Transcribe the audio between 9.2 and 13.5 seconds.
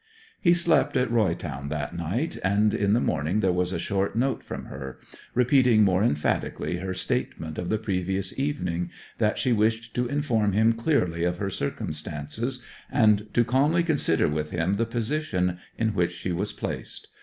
she wished to inform him clearly of her circumstances, and to